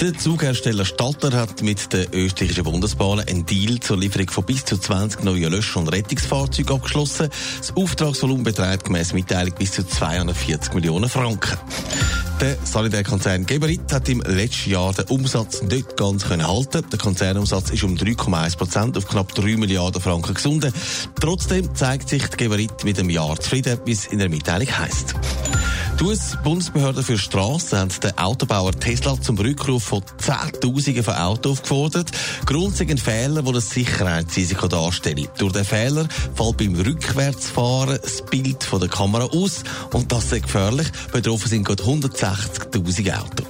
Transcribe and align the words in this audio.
Der 0.00 0.12
Zughersteller 0.12 0.84
Stadler 0.84 1.32
hat 1.32 1.62
mit 1.62 1.90
der 1.94 2.14
österreichischen 2.14 2.64
Bundesbahn 2.64 3.20
einen 3.20 3.46
Deal 3.46 3.80
zur 3.80 3.96
Lieferung 3.96 4.28
von 4.28 4.44
bis 4.44 4.62
zu 4.62 4.76
20 4.76 5.24
neuen 5.24 5.50
Lösch- 5.50 5.74
und 5.74 5.88
Rettungsfahrzeugen 5.88 6.76
abgeschlossen. 6.76 7.30
Das 7.58 7.74
Auftragsvolumen 7.74 8.44
beträgt 8.44 8.84
gemäss 8.84 9.14
Mitteilung 9.14 9.54
bis 9.54 9.72
zu 9.72 9.86
240 9.86 10.74
Millionen 10.74 11.08
Franken. 11.08 11.56
Der 12.42 12.58
Sanitärkonzern 12.62 13.46
Geberit 13.46 13.90
hat 13.90 14.06
im 14.10 14.20
letzten 14.20 14.72
Jahr 14.72 14.92
den 14.92 15.06
Umsatz 15.06 15.62
nicht 15.62 15.96
ganz 15.96 16.26
können 16.26 16.46
halten. 16.46 16.84
Der 16.92 16.98
Konzernumsatz 16.98 17.70
ist 17.70 17.82
um 17.82 17.94
3,1 17.94 18.58
Prozent 18.58 18.98
auf 18.98 19.08
knapp 19.08 19.34
3 19.34 19.56
Milliarden 19.56 20.02
Franken 20.02 20.34
gesunken. 20.34 20.74
Trotzdem 21.18 21.74
zeigt 21.74 22.10
sich 22.10 22.26
die 22.28 22.36
Geberit 22.36 22.84
mit 22.84 22.98
dem 22.98 23.08
Jahr 23.08 23.40
zufrieden, 23.40 23.80
wie 23.86 23.92
es 23.92 24.04
in 24.04 24.18
der 24.18 24.28
Mitteilung 24.28 24.68
heisst. 24.78 25.14
Die 25.98 26.04
US-Bundesbehörde 26.04 27.02
für 27.02 27.16
Straßen 27.16 27.78
haben 27.78 27.90
den 28.02 28.18
Autobauer 28.18 28.72
Tesla 28.72 29.18
zum 29.18 29.38
Rückruf 29.38 29.82
von 29.82 30.02
Zehntausenden 30.18 31.02
von 31.02 31.14
Autos 31.14 31.52
aufgefordert. 31.52 32.10
Grund 32.44 32.76
sind 32.76 33.00
Fehler, 33.00 33.42
der 33.42 33.54
ein 33.54 33.60
Sicherheitsrisiko 33.60 34.68
darstellt. 34.68 35.30
Durch 35.38 35.52
den 35.52 35.64
Fehler 35.64 36.06
fällt 36.34 36.56
beim 36.58 36.74
Rückwärtsfahren 36.74 37.98
das 38.02 38.22
Bild 38.22 38.62
von 38.62 38.80
der 38.80 38.90
Kamera 38.90 39.24
aus 39.24 39.62
und 39.92 40.12
das 40.12 40.32
ist 40.32 40.42
gefährlich. 40.42 40.88
Betroffen 41.12 41.48
sind 41.48 41.66
gut 41.66 41.80
160.000 41.80 43.18
Autos. 43.18 43.46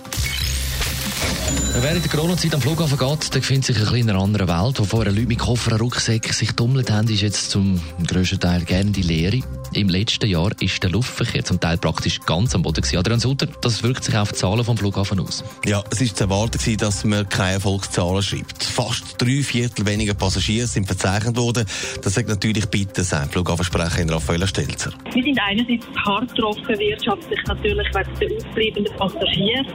Während 1.78 2.04
der 2.04 2.10
Corona-Zeit 2.10 2.54
am 2.54 2.62
Flughafen 2.62 2.96
geht, 2.96 3.34
da 3.34 3.38
befindet 3.38 3.66
sich 3.66 3.76
ein 3.76 3.82
bisschen 3.82 3.98
in 3.98 4.10
einer 4.10 4.22
anderen 4.22 4.48
Welt. 4.48 4.78
Wo 4.78 4.84
vorher 4.84 5.12
Leute 5.12 5.26
mit 5.26 5.38
Koffer 5.38 5.72
und 5.72 5.80
Rucksäcken 5.82 6.32
sich 6.32 6.52
tummelt 6.52 6.90
haben, 6.90 7.08
ist 7.08 7.20
jetzt 7.20 7.50
zum 7.50 7.80
grössten 8.06 8.40
Teil 8.40 8.64
gerne 8.64 8.92
die 8.92 9.02
Leere. 9.02 9.40
Im 9.76 9.90
letzten 9.90 10.26
Jahr 10.26 10.52
ist 10.60 10.82
der 10.82 10.88
Luftverkehr 10.88 11.44
zum 11.44 11.60
Teil 11.60 11.76
praktisch 11.76 12.18
ganz 12.22 12.54
am 12.54 12.62
Boden 12.62 12.80
gewesen. 12.80 12.96
Adrian 12.96 13.20
Sutter, 13.20 13.46
das 13.60 13.82
wirkt 13.82 14.04
sich 14.04 14.16
auf 14.16 14.32
die 14.32 14.36
Zahlen 14.36 14.64
vom 14.64 14.78
Flughafen 14.78 15.20
aus. 15.20 15.44
Ja, 15.66 15.84
es 15.90 16.00
ist 16.00 16.16
zu 16.16 16.24
erwarten 16.24 16.58
dass 16.78 17.04
man 17.04 17.28
keine 17.28 17.54
Erfolgszahlen 17.54 18.22
schreibt. 18.22 18.64
Fast 18.64 19.20
drei 19.20 19.42
Viertel 19.42 19.84
weniger 19.84 20.14
Passagiere 20.14 20.66
sind 20.66 20.86
verzeichnet 20.86 21.36
worden. 21.36 21.66
Das 22.02 22.14
sagt 22.14 22.26
natürlich 22.26 22.64
bitte 22.66 23.04
sein 23.04 23.28
Flughafensprecherin 23.28 24.08
Raffaella 24.08 24.46
Stelzer. 24.46 24.92
Wir 25.12 25.22
sind 25.22 25.38
einerseits 25.46 25.86
hart 26.06 26.34
getroffen 26.34 26.78
wirtschaftlich 26.78 27.40
natürlich 27.46 27.86
wegen 27.94 28.18
der 28.18 28.30
ausbleibenden 28.46 28.96
Passagiere. 28.96 29.66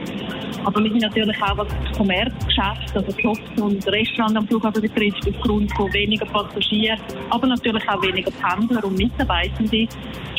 Aber 0.64 0.82
wir 0.82 0.90
sind 0.90 1.02
natürlich 1.02 1.42
auch 1.42 1.58
was 1.58 1.68
das 1.68 1.96
Kommerzgeschäft, 1.96 2.96
also 2.96 3.20
Shops 3.20 3.60
und 3.60 3.86
Restaurants 3.86 4.36
am 4.36 4.48
Flughafen 4.48 4.82
betrifft, 4.82 5.28
aufgrund 5.28 5.72
von 5.76 5.92
weniger 5.92 6.26
Passagieren, 6.26 6.98
aber 7.30 7.46
natürlich 7.46 7.88
auch 7.88 8.02
weniger 8.02 8.32
Pendler 8.32 8.84
und 8.84 8.98
Mitarbeitende 8.98 9.91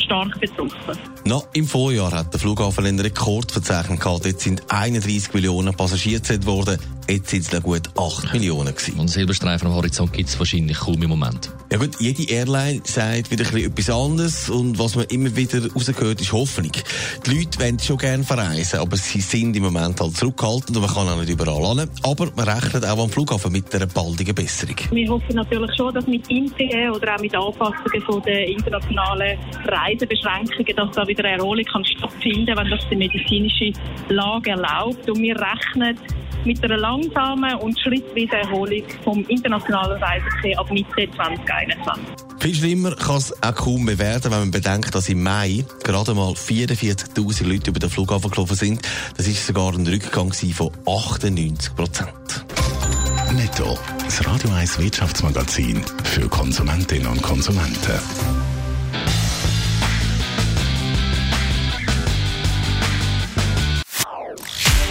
stark 0.04 0.38
betroffen. 0.40 0.98
Noch 1.24 1.46
im 1.54 1.66
Vorjahr 1.66 2.12
hat 2.12 2.32
der 2.32 2.40
Flughafen 2.40 2.86
einen 2.86 3.00
Rekordverzeichnis 3.00 4.00
gehabt. 4.00 4.26
Jetzt 4.26 4.42
sind 4.42 4.62
31 4.70 5.32
Millionen 5.32 5.74
Passagiere 5.74 6.20
gezählt 6.20 6.46
worden. 6.46 6.78
Jetzt 7.08 7.30
sind 7.30 7.40
es 7.40 7.52
noch 7.52 7.62
gut 7.62 7.90
8 7.98 8.32
Millionen 8.32 8.74
gewesen. 8.74 8.98
Und 8.98 9.08
Silberstreifen 9.08 9.68
am 9.68 9.74
Horizont 9.74 10.12
gibt 10.12 10.28
es 10.28 10.38
wahrscheinlich 10.38 10.78
kaum 10.78 11.02
im 11.02 11.10
Moment. 11.10 11.50
Ja 11.70 11.78
gut, 11.78 12.00
jede 12.00 12.22
Airline 12.30 12.80
sagt 12.84 13.30
wieder 13.30 13.44
etwas 13.54 13.90
anderes 13.90 14.48
und 14.48 14.78
was 14.78 14.96
man 14.96 15.04
immer 15.06 15.34
wieder 15.36 15.70
rausgehört, 15.72 16.20
ist 16.20 16.32
Hoffnung. 16.32 16.72
Die 17.26 17.30
Leute 17.30 17.60
wollen 17.60 17.78
schon 17.78 17.98
gerne 17.98 18.24
verreisen, 18.24 18.80
aber 18.80 18.96
sie 18.96 19.20
sind 19.20 19.54
im 19.56 19.64
Moment 19.64 20.00
halt 20.00 20.16
zurückgehalten 20.16 20.76
und 20.76 20.82
man 20.82 20.94
kann 20.94 21.08
auch 21.08 21.18
nicht 21.18 21.30
überall 21.30 21.76
hin. 21.76 21.90
Aber 22.02 22.30
man 22.36 22.48
rechnet 22.48 22.86
auch 22.86 23.02
am 23.02 23.10
Flughafen 23.10 23.52
mit 23.52 23.74
einer 23.74 23.86
baldigen 23.86 24.34
Besserung. 24.34 24.76
Wir 24.90 25.08
hoffen 25.10 25.34
natürlich 25.34 25.76
schon, 25.76 25.92
dass 25.92 26.06
mit 26.06 26.30
Impfungen 26.30 26.90
oder 26.90 27.16
auch 27.16 27.20
mit 27.20 27.34
Anpassungen 27.34 28.02
von 28.06 28.22
der 28.22 28.48
internationalen 28.48 29.38
Reisebeschränkungen, 29.66 30.76
dass 30.76 30.90
da 30.94 31.06
wieder 31.06 31.24
eine 31.24 31.38
Erholung 31.38 31.64
kann 31.64 31.84
stattfinden, 31.84 32.56
wenn 32.56 32.70
das 32.70 32.88
die 32.90 32.96
medizinische 32.96 33.72
Lage 34.08 34.50
erlaubt. 34.50 35.08
Und 35.08 35.20
wir 35.20 35.36
rechnen 35.36 35.98
mit 36.44 36.62
einer 36.62 36.76
langsamen 36.76 37.54
und 37.56 37.78
schrittweisen 37.80 38.32
Erholung 38.32 38.82
vom 39.02 39.24
internationalen 39.28 40.02
Reiseverkehr 40.02 40.58
ab 40.58 40.70
Mitte 40.70 41.08
2021. 41.16 42.04
Viel 42.40 42.54
schlimmer 42.54 42.94
kann 42.94 43.16
es 43.16 43.42
auch 43.42 43.54
kaum 43.54 43.84
mehr 43.84 43.98
werden, 43.98 44.30
wenn 44.30 44.40
man 44.40 44.50
bedenkt, 44.50 44.94
dass 44.94 45.08
im 45.08 45.22
Mai 45.22 45.64
gerade 45.82 46.12
mal 46.12 46.32
44.000 46.32 47.48
Leute 47.48 47.70
über 47.70 47.78
den 47.78 47.88
Flughafen 47.88 48.30
gelaufen 48.30 48.56
sind. 48.56 48.82
Das 49.16 49.26
ist 49.26 49.46
sogar 49.46 49.72
ein 49.72 49.86
Rückgang 49.86 50.32
von 50.32 50.70
98 50.86 51.74
Prozent. 51.74 52.44
Netto. 53.32 53.78
Das 54.04 54.24
Radio 54.26 54.50
1 54.50 54.78
Wirtschaftsmagazin 54.78 55.82
für 56.04 56.28
Konsumentinnen 56.28 57.08
und 57.08 57.22
Konsumenten. 57.22 58.53